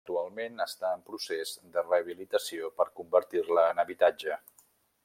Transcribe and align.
Actualment 0.03 0.61
està 0.63 0.89
en 0.99 1.03
procés 1.09 1.51
de 1.75 1.83
rehabilitació 1.85 2.73
per 2.81 2.89
convertir-la 3.01 3.69
en 3.75 3.85
habitatge. 3.87 4.43